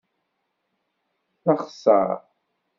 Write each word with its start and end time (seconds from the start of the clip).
D 1.43 1.47
axeṣṣar! 1.53 2.09